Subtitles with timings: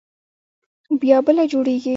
[1.01, 1.89] بيا بله جوړوي.